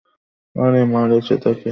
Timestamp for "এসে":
1.11-1.35